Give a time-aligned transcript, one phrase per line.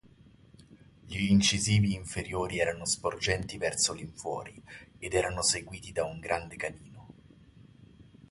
[1.05, 4.59] Gli incisivi inferiori erano sporgenti verso l'infuori,
[4.97, 7.07] ed erano seguiti da un grande canino.